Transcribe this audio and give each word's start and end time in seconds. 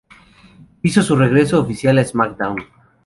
Hizo 0.81 1.03
su 1.03 1.15
regreso 1.15 1.59
oficial 1.61 1.99
a 1.99 2.03
SmackDown! 2.03 2.57